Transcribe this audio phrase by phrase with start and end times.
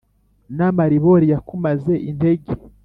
[0.57, 2.51] n’amaribori yakumaze intege!